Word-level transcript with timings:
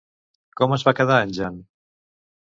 Com 0.61 0.71
es 0.77 0.85
va 0.87 0.93
quedar 0.99 1.17
en 1.25 1.35
Jan? 1.39 1.59